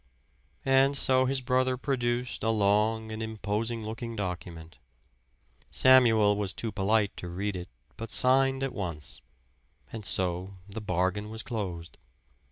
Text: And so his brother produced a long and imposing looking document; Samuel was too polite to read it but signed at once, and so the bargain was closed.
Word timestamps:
And 0.65 0.97
so 0.97 1.25
his 1.27 1.41
brother 1.41 1.77
produced 1.77 2.41
a 2.43 2.49
long 2.49 3.11
and 3.11 3.21
imposing 3.21 3.85
looking 3.85 4.15
document; 4.15 4.79
Samuel 5.69 6.35
was 6.35 6.55
too 6.55 6.71
polite 6.71 7.15
to 7.17 7.27
read 7.29 7.55
it 7.55 7.69
but 7.97 8.09
signed 8.09 8.63
at 8.63 8.73
once, 8.73 9.21
and 9.93 10.03
so 10.03 10.53
the 10.67 10.81
bargain 10.81 11.29
was 11.29 11.43
closed. 11.43 11.99